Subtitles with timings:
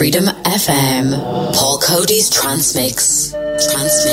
[0.00, 1.12] Freedom FM.
[1.52, 3.32] Paul Coady's Trance Mix.
[3.32, 3.68] Transmix.
[3.68, 4.06] Trance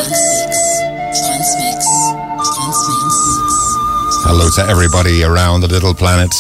[1.56, 1.88] Mix.
[2.44, 3.16] Transmix.
[4.28, 6.32] Hello to everybody around the little planet.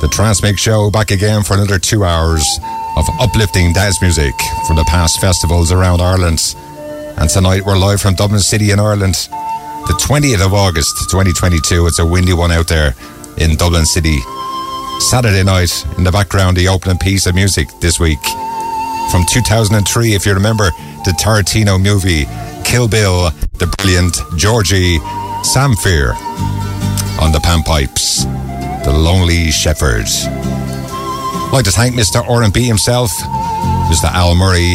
[0.00, 2.42] The Trance Mix Show back again for another two hours
[2.96, 4.32] of uplifting dance music
[4.66, 6.40] from the past festivals around Ireland.
[7.18, 9.28] And tonight we're live from Dublin City in Ireland.
[9.86, 11.88] The 20th of August 2022.
[11.88, 12.94] It's a windy one out there
[13.36, 14.16] in Dublin City.
[15.10, 18.18] Saturday night, in the background, the opening piece of music this week.
[19.10, 20.70] From 2003, if you remember
[21.04, 22.24] the Tarantino movie,
[22.64, 24.98] Kill Bill, the brilliant Gheorghe
[25.44, 26.14] Zamfir
[27.20, 28.24] on the panpipes,
[28.84, 30.06] The Lonely Shepherd.
[30.06, 32.26] I'd like to thank Mr.
[32.26, 33.10] R&B himself,
[33.90, 34.04] Mr.
[34.04, 34.74] Al Murray,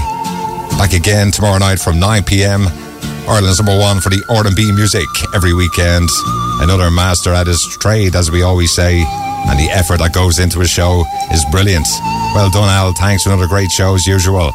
[0.77, 2.67] back again tomorrow night from 9 p.m.
[3.27, 6.09] Ireland's number one for the R&B music every weekend.
[6.61, 9.03] Another master at his trade, as we always say
[9.47, 11.87] and the effort that goes into a show is brilliant.
[12.35, 12.93] Well done, Al.
[12.93, 14.51] Thanks for another great show as usual.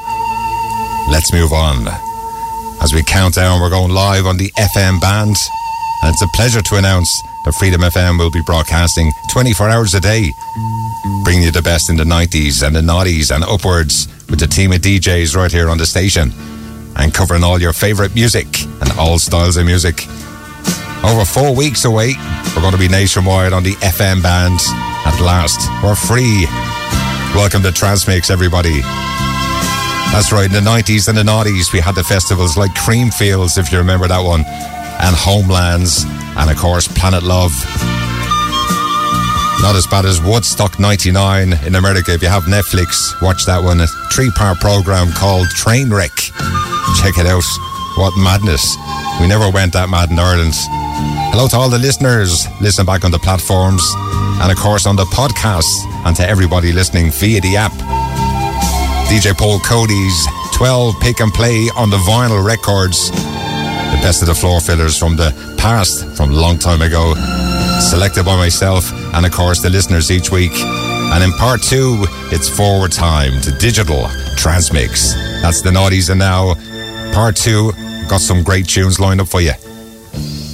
[1.09, 1.89] Let's move on.
[2.83, 5.37] As we count down, we're going live on the FM band,
[6.03, 7.09] and it's a pleasure to announce
[7.45, 10.31] that Freedom FM will be broadcasting 24 hours a day,
[11.25, 14.73] bringing you the best in the 90s and the noughties and upwards with the team
[14.73, 16.33] of DJs right here on the station,
[16.97, 18.47] and covering all your favourite music
[18.81, 20.07] and all styles of music.
[21.05, 22.15] Over four weeks away,
[22.55, 24.61] we're going to be nationwide on the FM band
[25.07, 25.61] at last.
[25.83, 26.47] We're free.
[27.35, 28.81] Welcome to Trance Mix, everybody.
[30.13, 33.73] That's right, in the 90s and the noughties, we had the festivals like Creamfields, if
[33.73, 36.05] you remember that one, and Homelands,
[36.37, 37.53] and of course, Planet Love.
[39.61, 42.13] Not as bad as Woodstock 99 in America.
[42.13, 43.81] If you have Netflix, watch that one.
[43.81, 46.33] A three part program called Trainwreck.
[47.01, 47.45] Check it out.
[47.97, 48.65] What madness.
[49.21, 50.55] We never went that mad in Ireland.
[51.31, 52.47] Hello to all the listeners.
[52.61, 53.85] Listen back on the platforms
[54.41, 55.69] and, of course, on the podcast,
[56.07, 57.73] and to everybody listening via the app.
[59.07, 63.11] DJ Paul Coady's 12 pick and play on the vinyl records.
[63.11, 67.15] The best of the floor fillers from the past, from a long time ago.
[67.91, 70.53] Selected by myself and, of course, the listeners each week.
[70.55, 75.13] And in part two, it's forward time to digital Trance Mix.
[75.43, 76.55] That's the noughties and now.
[77.13, 77.73] Part two,
[78.09, 79.53] got some great tunes lined up for you.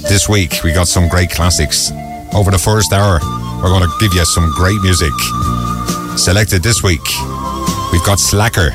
[0.09, 1.91] This week, we got some great classics.
[2.33, 3.19] Over the first hour,
[3.63, 5.13] we're going to give you some great music.
[6.17, 7.05] Selected this week,
[7.93, 8.71] we've got Slacker.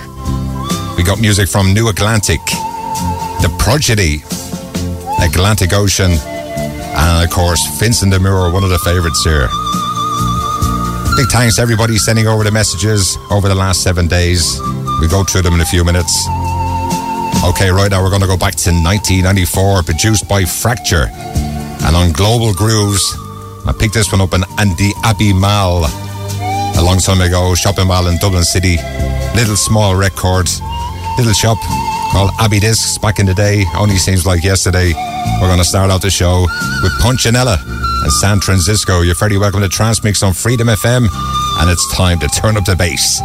[0.96, 2.40] We got music from New Atlantic,
[3.42, 4.22] The Prodigy,
[5.22, 6.12] Atlantic Ocean,
[6.96, 9.48] and of course, Vincent de Moor, one of the favourites here.
[11.16, 14.58] Big thanks to everybody sending over the messages over the last seven days.
[15.00, 16.12] We'll go through them in a few minutes.
[17.44, 21.06] Okay, right now we're going to go back to 1994, produced by Fracture.
[21.86, 23.04] And on Global Grooves,
[23.66, 28.08] I picked this one up in Andy Abbey Mall a long time ago, shopping mall
[28.08, 28.76] in Dublin City.
[29.34, 30.48] Little small record,
[31.18, 31.58] little shop
[32.14, 33.64] called Abbey Discs back in the day.
[33.76, 34.92] Only seems like yesterday.
[35.40, 36.42] We're going to start out the show
[36.80, 37.58] with Punchinella
[38.04, 39.00] and San Francisco.
[39.00, 41.08] You're very welcome to Trance Mix on Freedom FM,
[41.58, 43.18] and it's time to turn up the bass.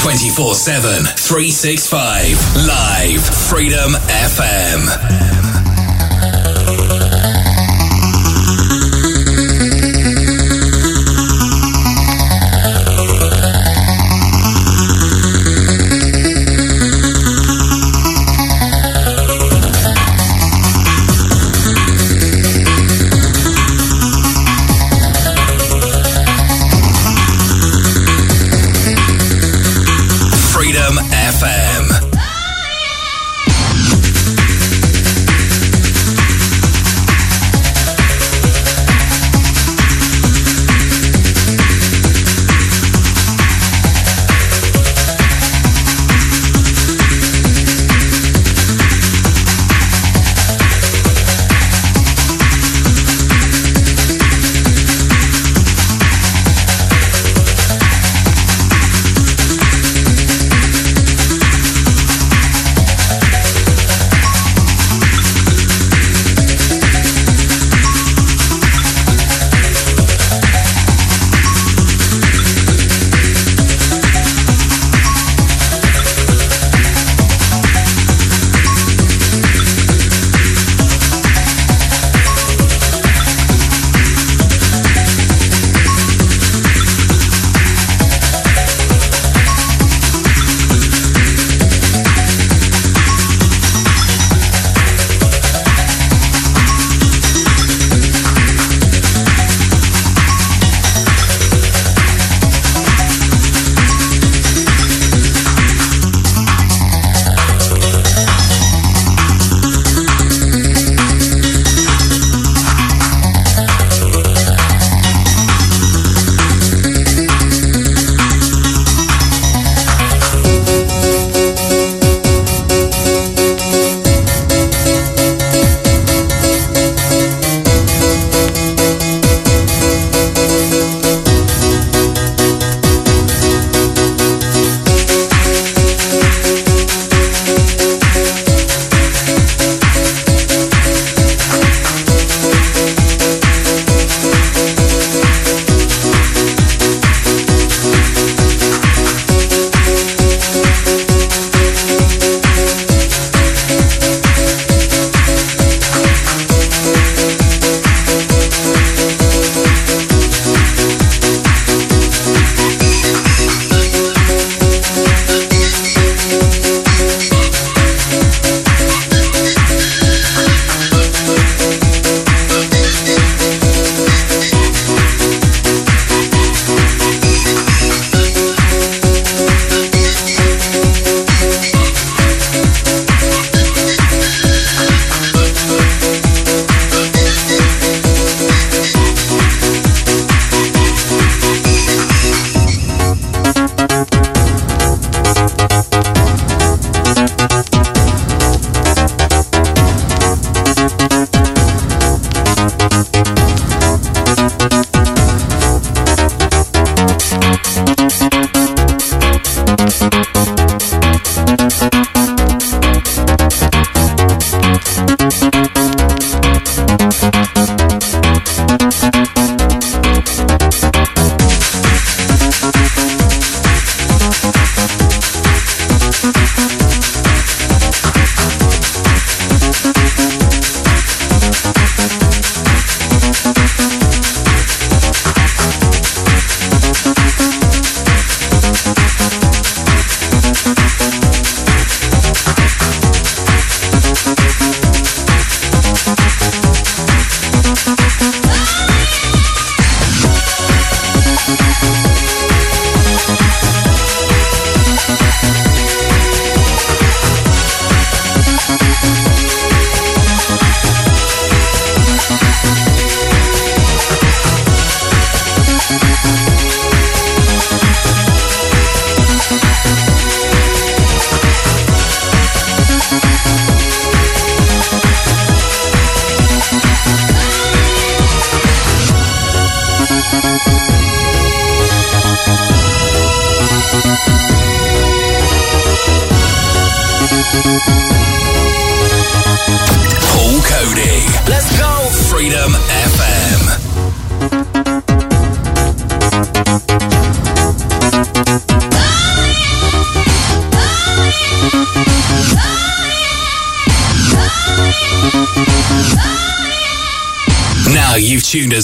[0.00, 2.56] 24 7, 365.
[2.68, 5.45] Live Freedom FM.
[31.26, 32.05] FM.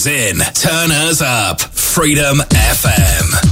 [0.06, 0.38] In.
[0.54, 1.60] Turn us up.
[1.60, 3.51] Freedom FM.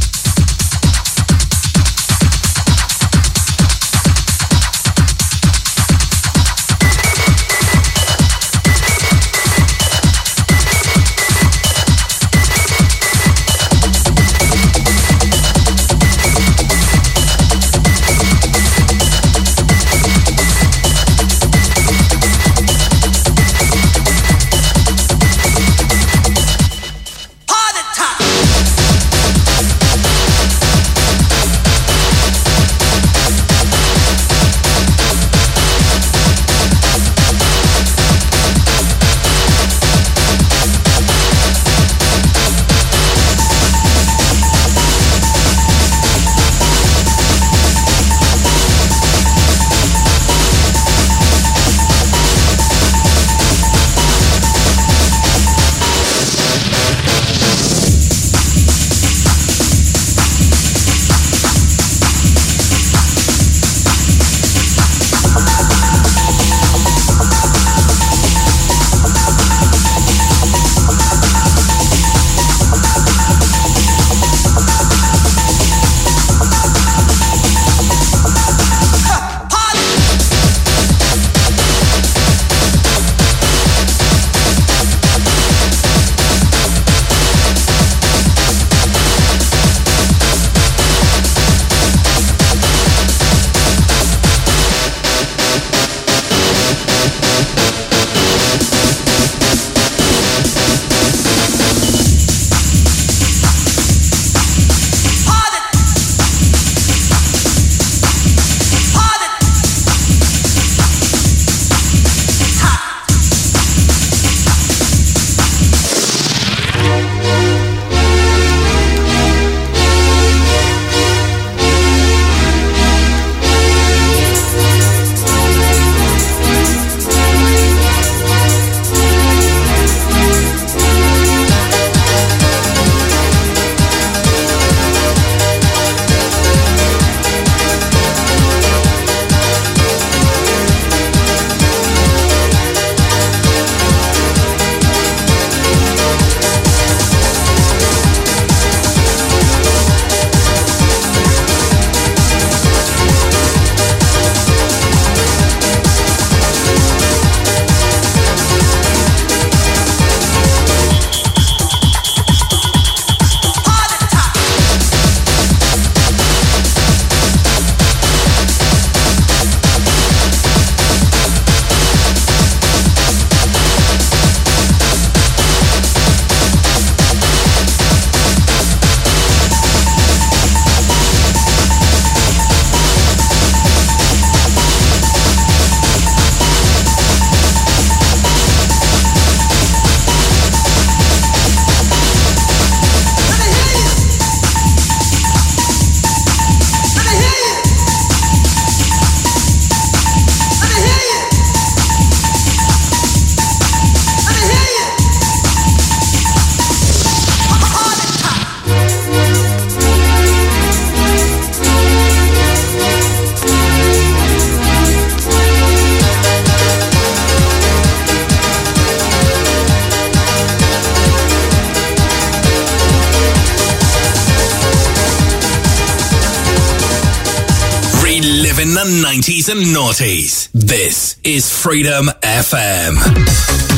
[229.50, 230.48] And noughties.
[230.52, 233.69] This is Freedom FM.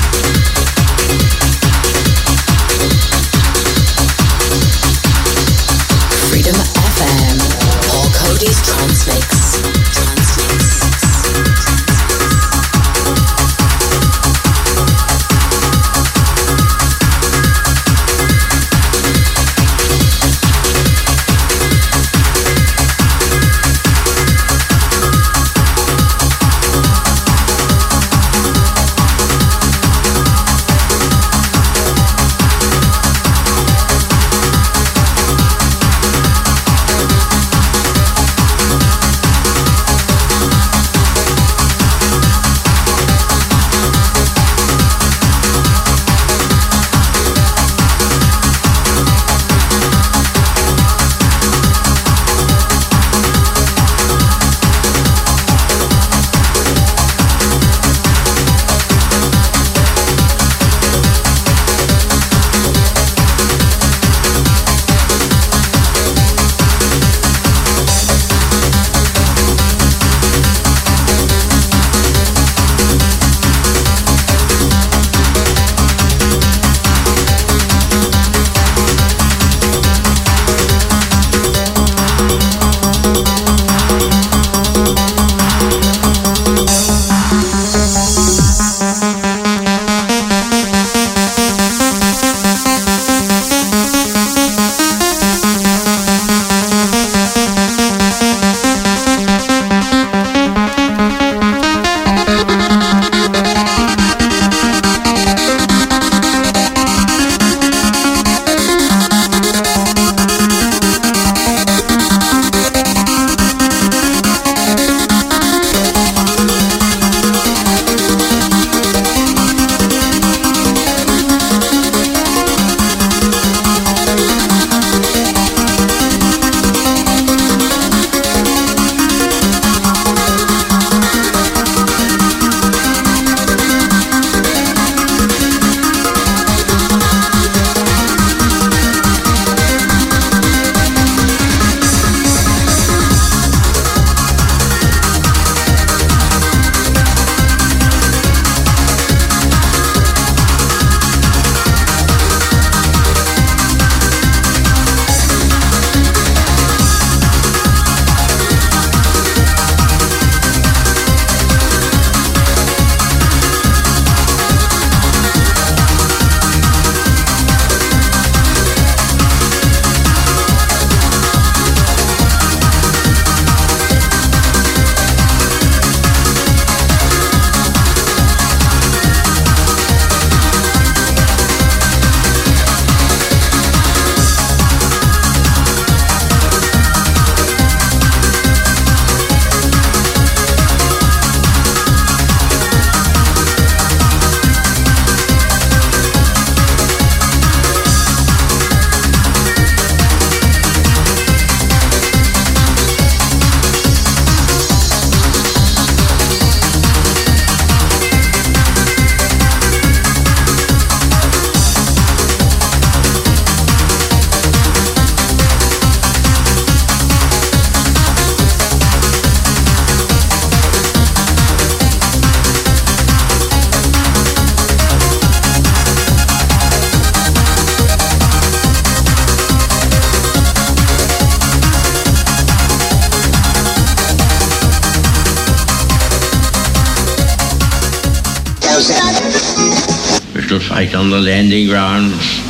[241.13, 242.41] The landing grounds.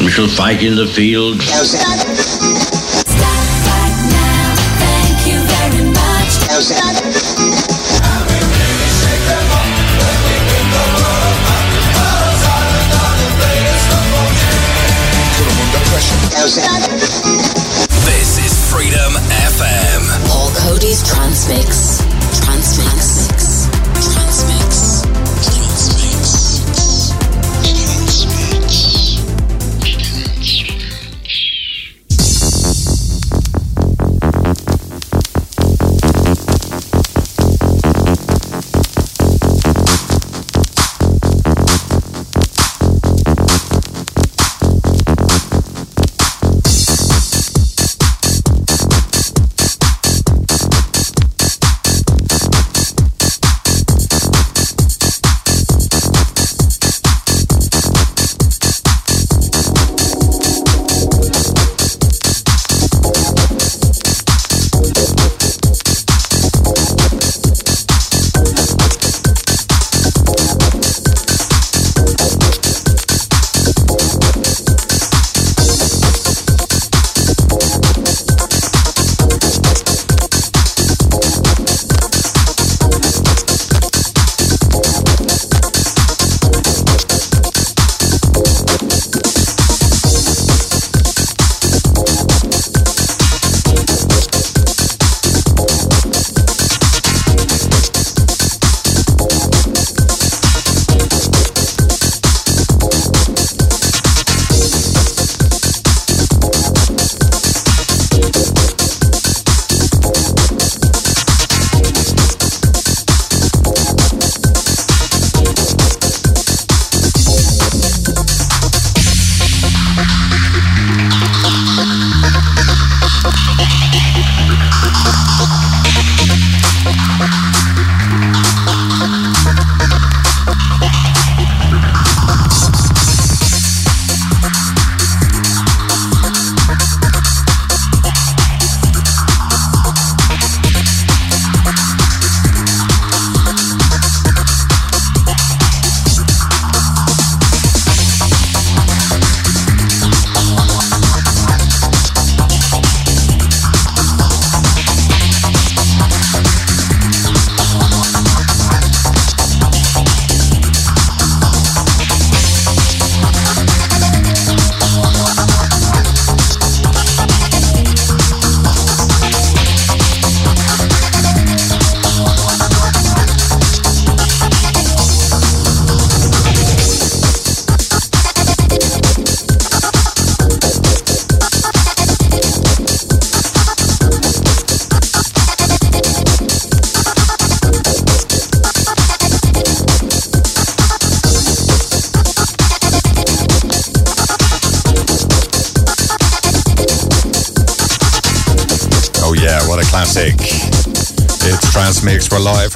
[0.00, 1.42] We shall fight in the field.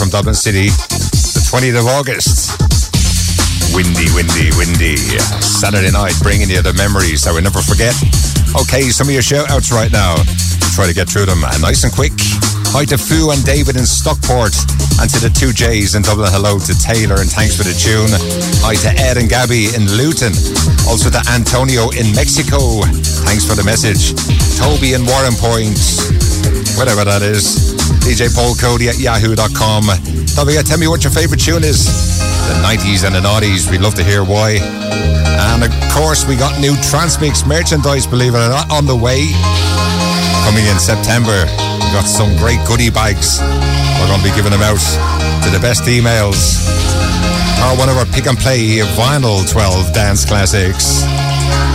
[0.00, 0.72] From Dublin City,
[1.36, 2.56] the 20th of August.
[3.76, 4.96] Windy, windy, windy.
[5.44, 7.92] Saturday night, bringing you the memories that we never forget.
[8.56, 10.16] Okay, some of your shout outs right now.
[10.72, 12.16] Try to get through them nice and quick.
[12.72, 14.56] Hi to Fu and David in Stockport,
[15.04, 16.32] and to the two J's in Dublin.
[16.32, 18.08] Hello to Taylor, and thanks for the tune.
[18.64, 20.32] Hi to Ed and Gabby in Luton.
[20.88, 22.88] Also to Antonio in Mexico.
[23.28, 24.16] Thanks for the message.
[24.56, 25.76] Toby in Warrenpoint
[26.80, 27.69] whatever that is.
[28.00, 29.86] DJ Paul Coady at yahoo.com.
[30.34, 31.86] Don't forget, tell me what your favorite tune is.
[32.48, 33.70] The 90s and the 90s.
[33.70, 34.58] We'd love to hear why.
[34.60, 38.96] And of course, we got new Trance Mix merchandise, believe it or not, on the
[38.96, 39.28] way.
[40.44, 41.44] Coming in September.
[41.80, 43.40] We got some great goodie bags.
[43.40, 44.80] We're going to be giving them out
[45.44, 46.60] to the best emails.
[47.60, 51.04] Or one of our pick and play vinyl 12 dance classics.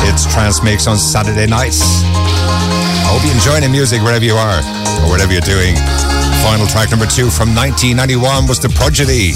[0.10, 1.82] It's Trance Mix on Saturday nights.
[2.04, 4.60] I hope you're enjoying the music wherever you are
[5.06, 5.76] or whatever you're doing.
[6.46, 9.34] Final track number two from 1991 was The Prodigy.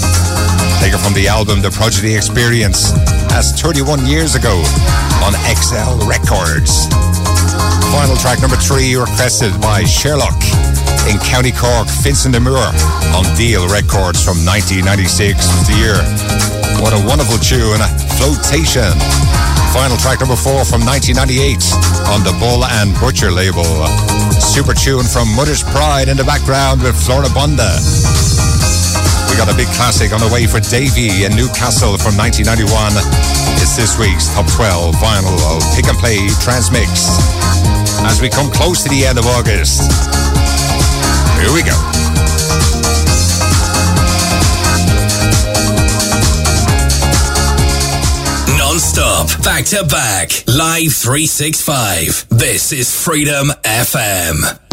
[0.78, 2.94] Taken from the album The Prodigy Experience.
[3.26, 4.62] That's 31 years ago
[5.26, 6.86] on XL Records.
[7.90, 10.38] Final track number three requested by Sherlock
[11.10, 12.70] in County Cork, Vincent de Moor
[13.10, 15.98] on Deal Records from 1996 was the year.
[16.78, 17.90] What a wonderful tune, and a
[18.22, 18.94] Flowtation.
[19.74, 23.64] Final track number four from 1998 on the Bull and Butcher label.
[24.42, 27.70] Super tune from Mother's Pride in the background with Floribunda.
[29.30, 32.66] We got a big classic on the way for Davey in Newcastle from 1991.
[33.62, 37.06] It's this week's top 12 vinyl of Pick and Play Trance Mix.
[38.02, 39.86] As we come close to the end of August,
[41.38, 41.89] here we go.
[49.20, 52.26] Back to back, live 365.
[52.30, 54.69] This is Freedom FM.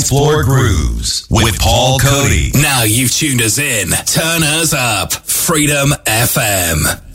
[0.00, 2.52] dance floor grooves with Paul Coady.
[2.54, 3.88] Now you've tuned us in.
[4.06, 5.12] Turn us up.
[5.12, 7.09] Freedom FM.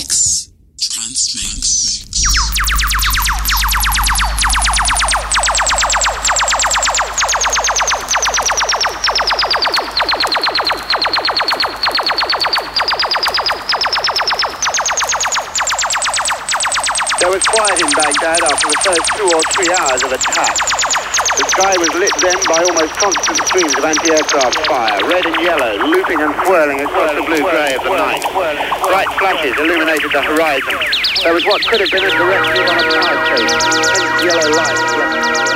[0.00, 0.88] Trance Mix.
[0.88, 2.06] Transmix.
[17.20, 20.79] There was quiet in Baghdad after the first two or three hours of attack
[21.50, 26.20] sky was lit then by almost constant streams of anti-aircraft fire, red and yellow, looping
[26.22, 28.22] and swirling across the blue-grey of the night.
[28.86, 30.78] Bright flashes illuminated the horizon.
[31.22, 35.49] There was what could have been a direct hit on a power chase, yellow light.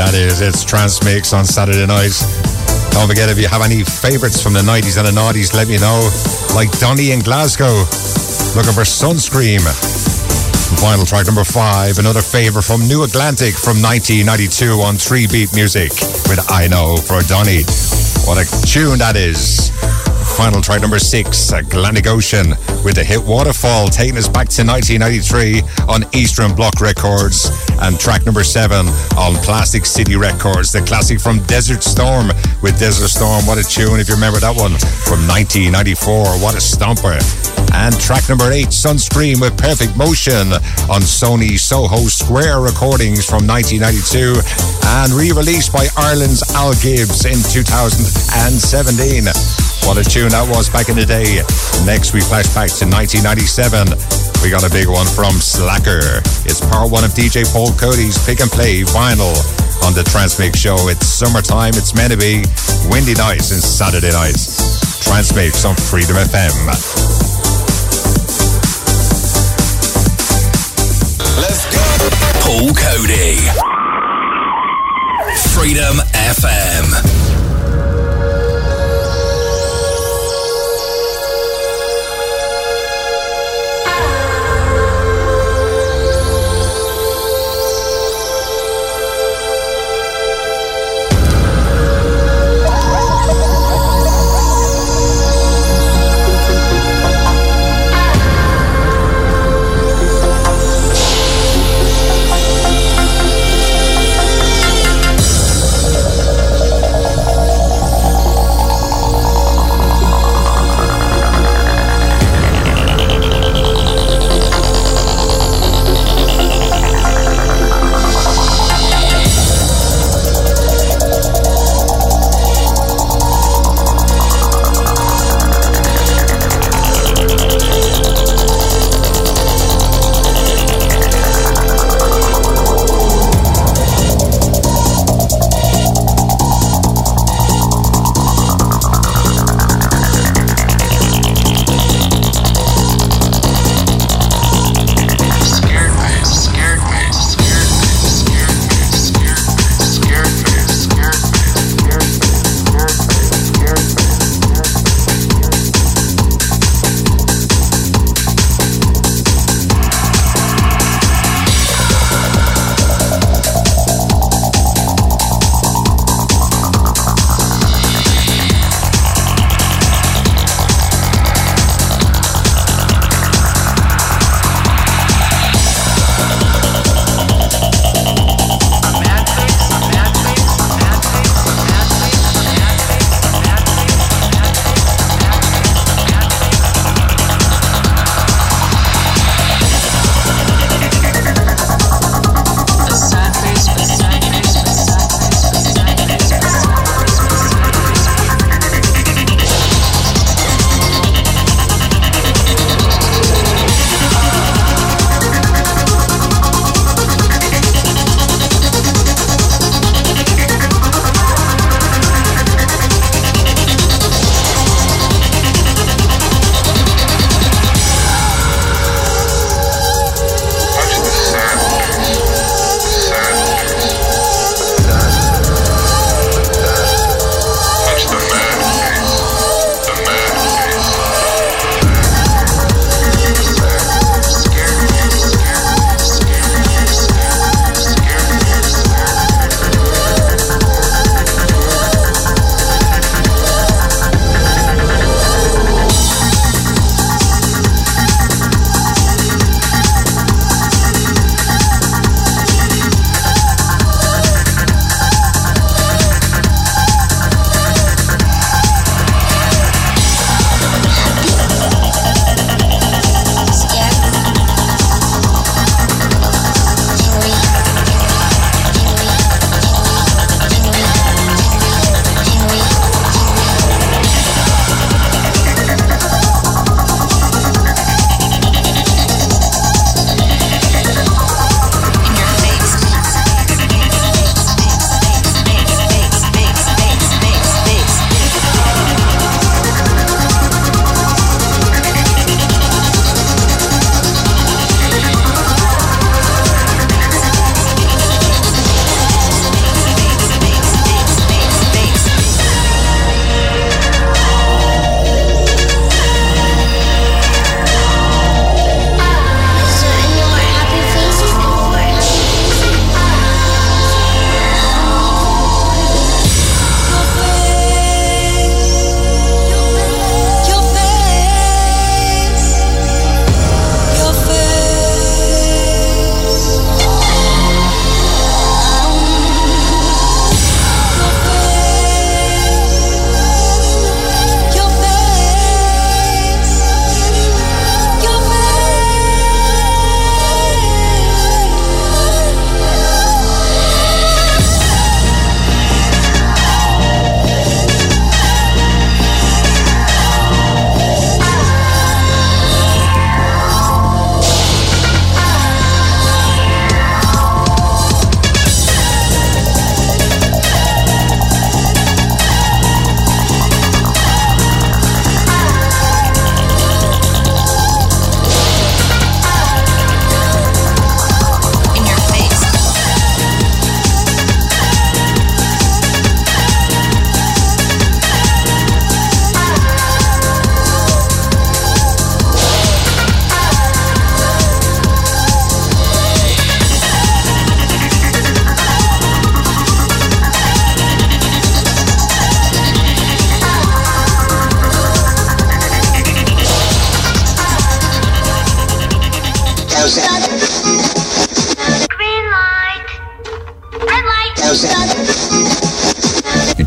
[0.00, 0.40] That is.
[0.40, 2.16] It's Trance Mix on Saturday night.
[2.96, 5.76] Don't forget if you have any favourites from the 90s and the noughties, let me
[5.76, 6.00] know.
[6.56, 7.68] Like Donny in Glasgow,
[8.56, 9.60] looking for Sunscreem.
[10.80, 15.92] Final track number five, another favourite from New Atlantic from 1992 on 3 Beat Music
[16.32, 17.68] with I Know for Donny.
[18.24, 19.68] What a tune that is.
[20.40, 25.62] Final track number six, Atlantic Ocean with the hit Waterfall, taking us back to 1993
[25.88, 27.50] on Eastern Bloc Records.
[27.80, 32.28] And track number seven on Plastic City Records, the classic from Desert Storm
[32.62, 33.46] with Desert Storm.
[33.46, 36.38] What a tune, if you remember that one from 1994.
[36.40, 37.18] What a stomper.
[37.72, 40.52] And track number eight, Sunscreem with Perfect Motion
[40.90, 44.40] on Sony Soho Square recordings from 1992
[44.98, 49.49] and re-released by Ireland's Al Gibbs in 2017.
[49.86, 51.42] What a tune that was back in the day.
[51.84, 53.92] Next, we flash back to 1997.
[54.42, 56.22] We got a big one from Slacker.
[56.48, 59.34] It's part one of DJ Paul Coady's Pick and Play vinyl
[59.84, 60.76] on the Trance Mix show.
[60.88, 61.74] It's summertime.
[61.74, 62.44] It's meant to be
[62.88, 65.04] windy nights and Saturday nights.
[65.04, 66.54] Trance Mix on Freedom FM.
[71.36, 71.84] Let's go.
[72.46, 73.36] Paul Coady.
[75.52, 77.19] Freedom FM.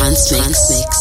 [0.00, 0.40] Trance Mix.
[0.40, 0.99] Transmix.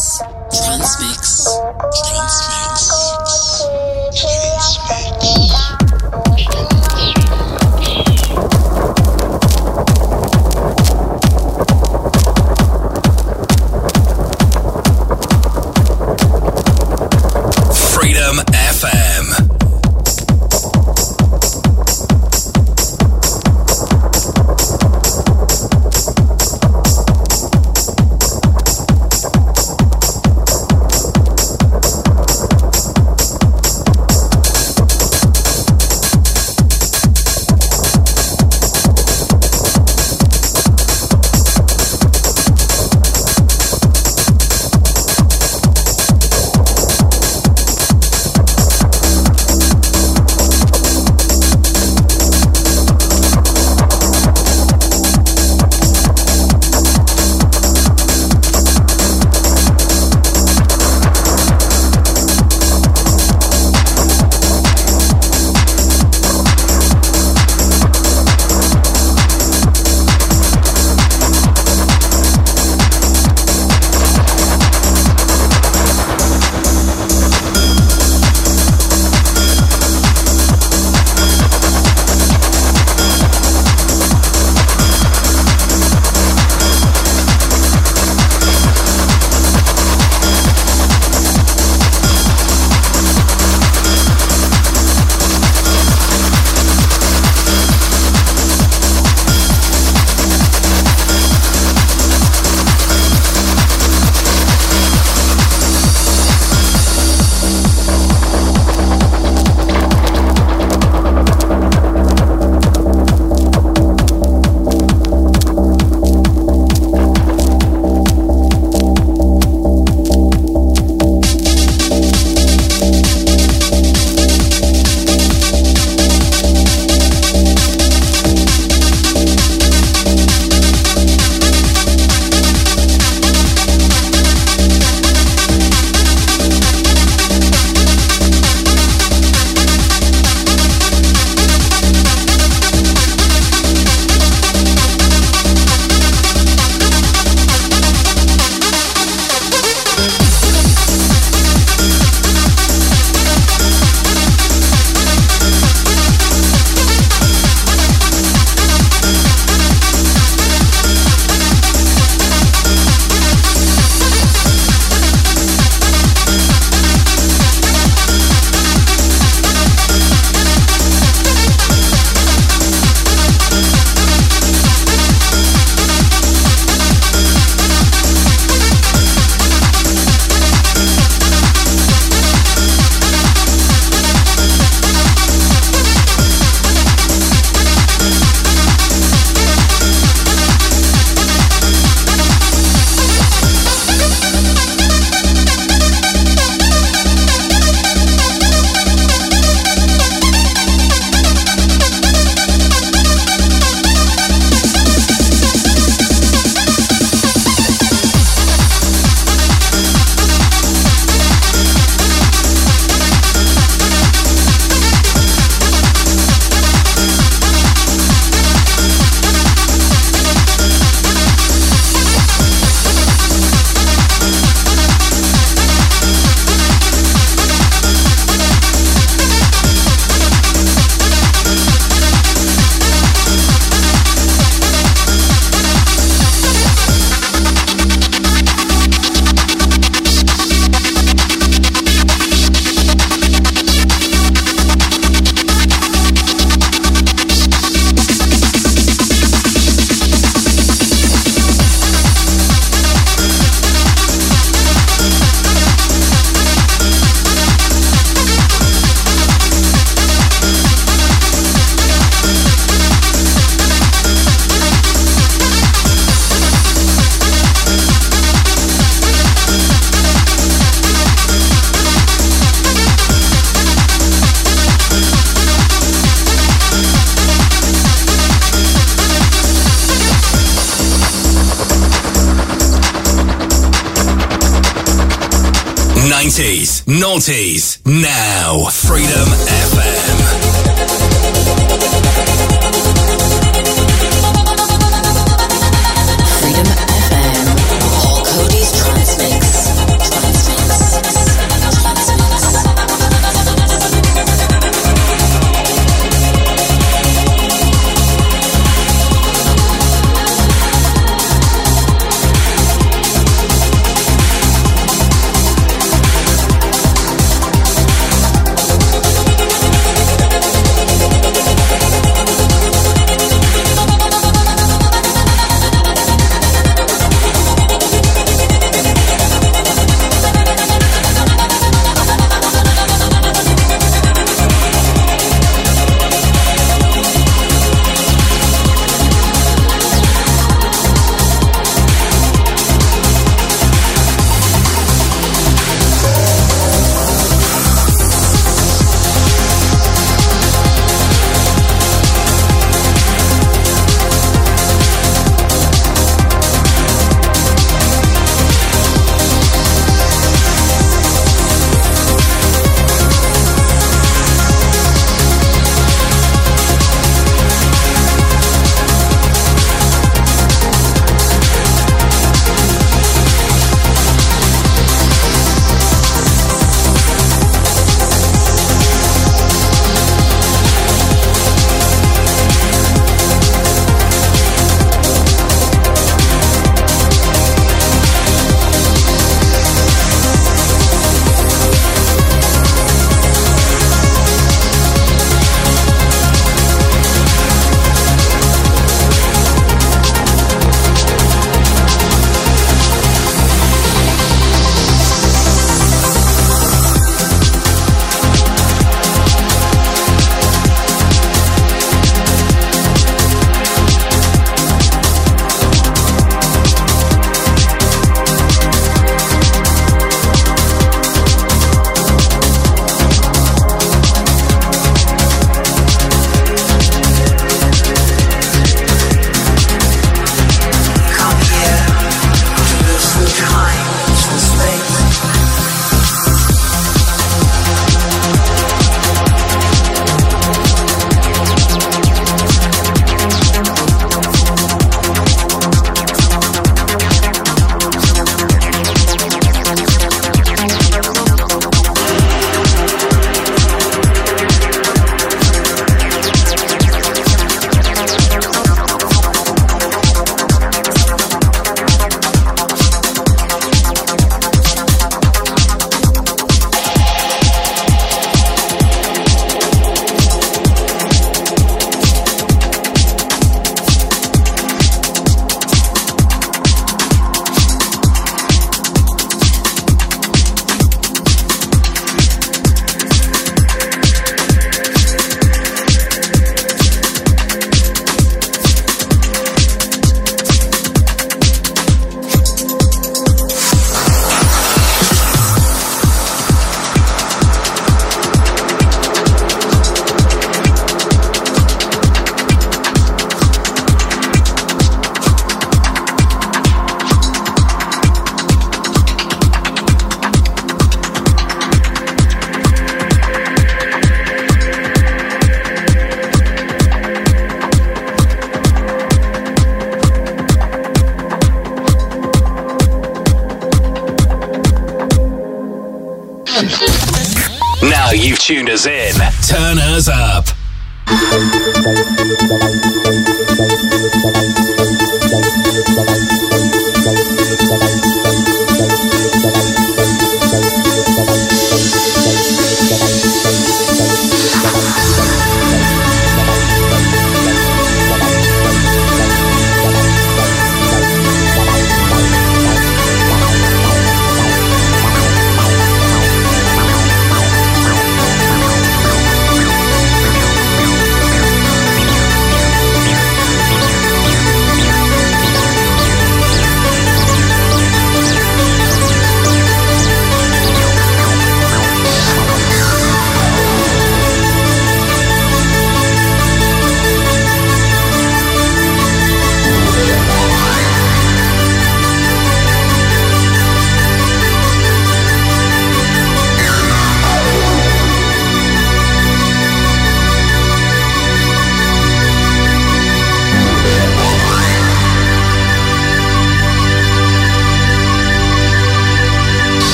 [287.19, 288.28] 90s, noughties, now.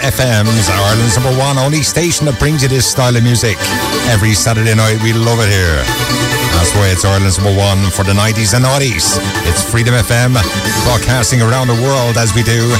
[0.00, 3.58] FM's Ireland's number one only station that brings you this style of music.
[4.08, 5.78] Every Saturday night, we love it here.
[6.56, 9.20] That's why it's Ireland's number one for the 90s and 90s.
[9.46, 10.34] It's Freedom FM,
[10.88, 12.70] broadcasting around the world as we do.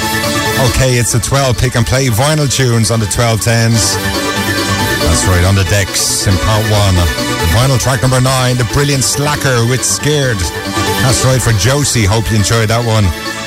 [0.72, 3.98] Okay, it's the 12 pick and play vinyl tunes on the 1210s.
[5.04, 6.96] That's right, on the decks in part one.
[7.52, 10.38] Vinyl track number nine, The Brilliant Slacker with Scared.
[11.04, 12.06] That's right, for Josie.
[12.06, 13.04] Hope you enjoyed that one.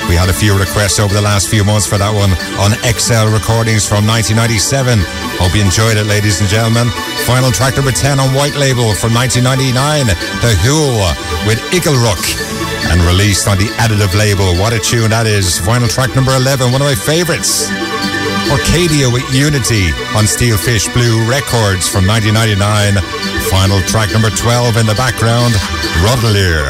[0.08, 3.28] We had a few requests over the last few months for that one on XL
[3.28, 5.04] Recordings from 1997.
[5.36, 6.88] Hope you enjoyed it, ladies and gentlemen.
[7.28, 10.08] Final track number 10 on White Label from 1999,
[10.40, 10.96] The Who
[11.44, 12.24] with Igelrook.
[12.88, 14.56] And released on the Additive label.
[14.56, 15.60] What a tune that is.
[15.60, 17.68] Vinyl track number 11, one of my favorites.
[18.48, 22.96] Arcadia with Unity on Steelfish Blue Records from 1999.
[23.52, 25.52] Final track number 12 in the background,
[26.00, 26.64] Rodelier.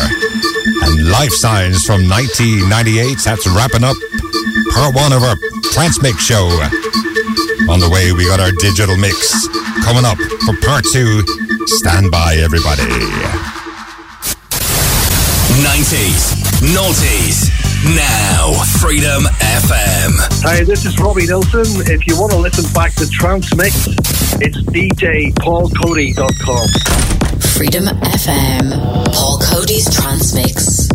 [0.85, 3.19] And Life Signs from 1998.
[3.25, 3.97] That's wrapping up
[4.79, 5.37] part one of our
[5.73, 6.47] Trance Mix show.
[7.69, 9.47] On the way, we got our digital mix
[9.85, 10.17] coming up
[10.47, 11.23] for part two.
[11.67, 12.83] Stand by, everybody.
[15.59, 17.51] 90s, noughties,
[17.97, 20.13] now Freedom FM.
[20.45, 21.67] Hi, this is Robbie Nelson.
[21.91, 23.87] If you want to listen back to Trance Mix,
[24.41, 27.18] it's djpaulcoady.com.
[27.59, 28.71] Freedom FM.
[29.13, 30.88] Paul Coady's Transmix.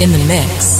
[0.00, 0.75] In the mix.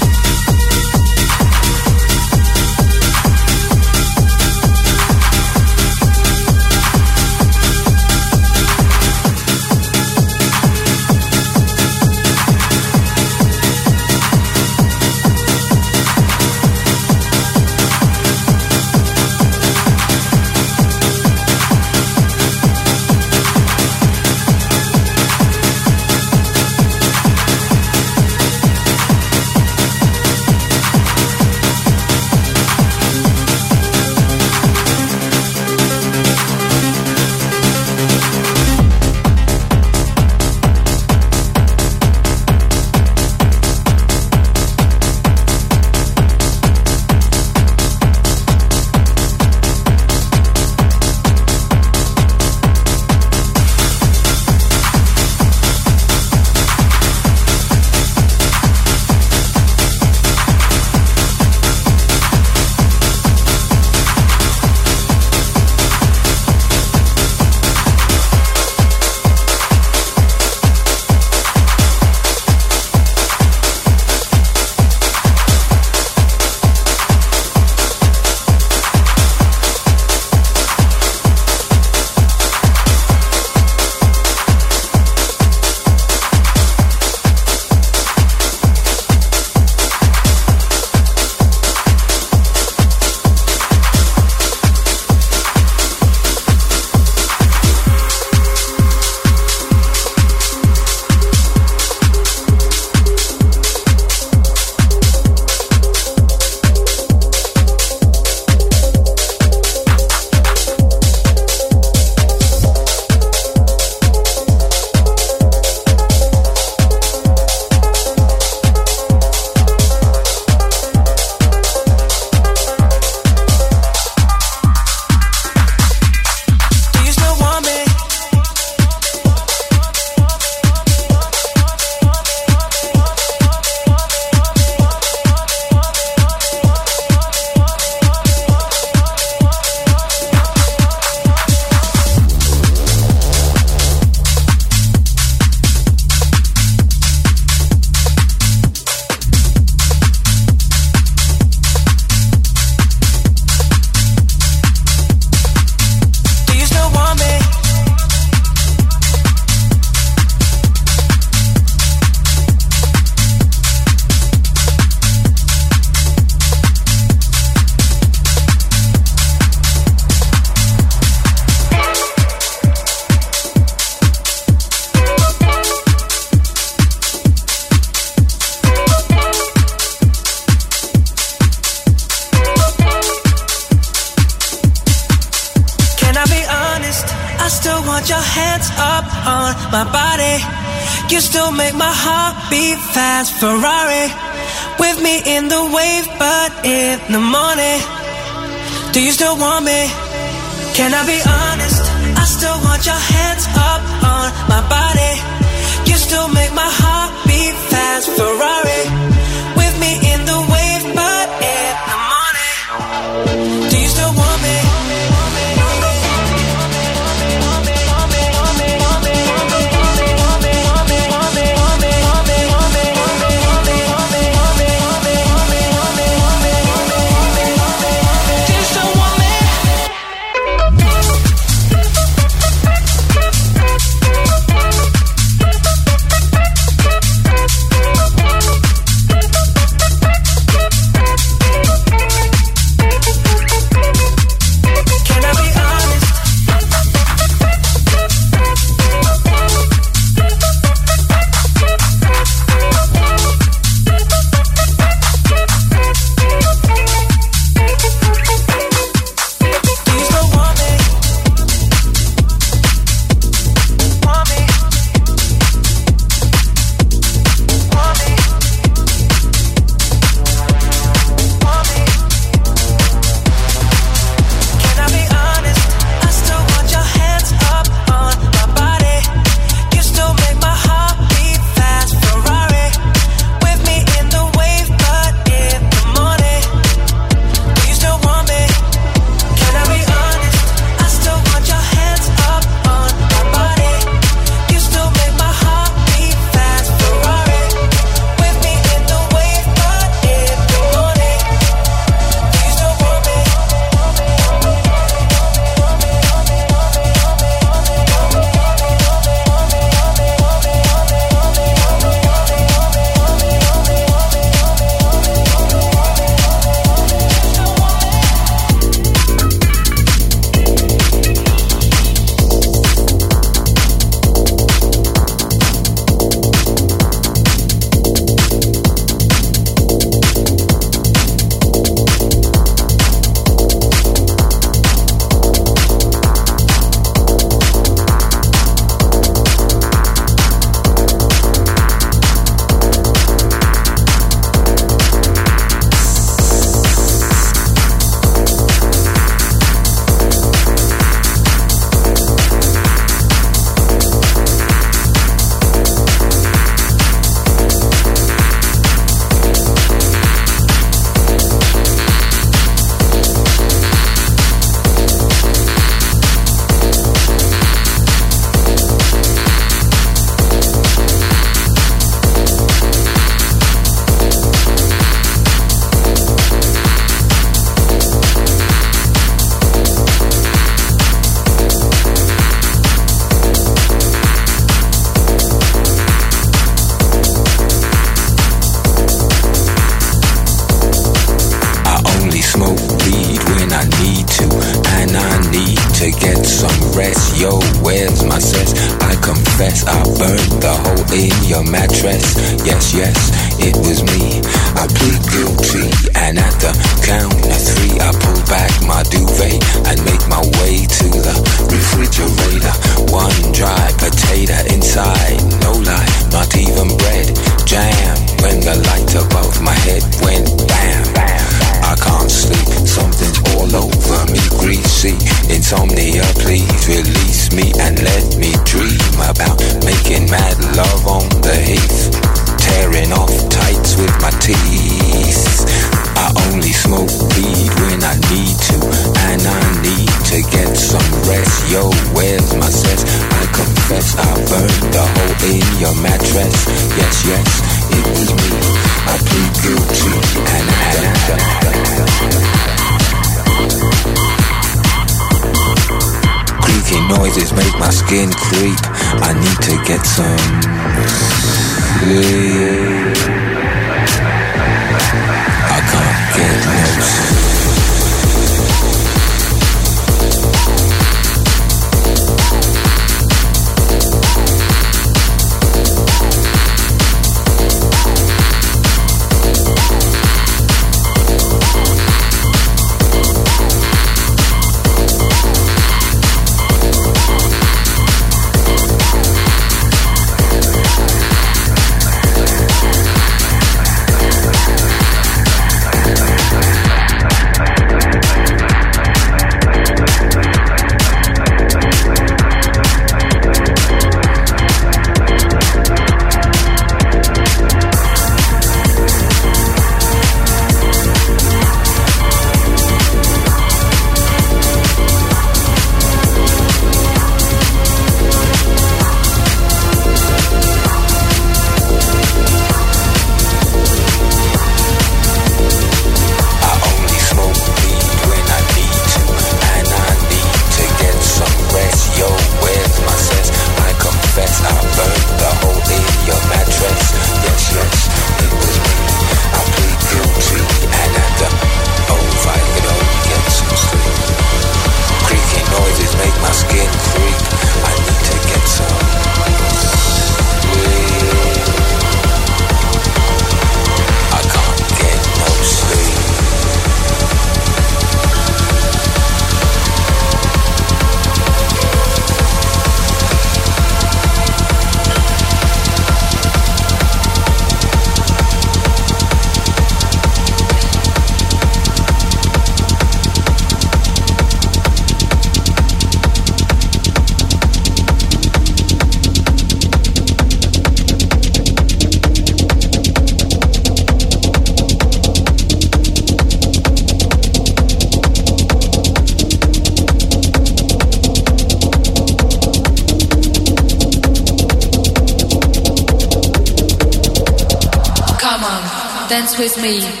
[599.31, 600.00] Dance with me.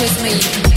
[0.00, 0.67] With me.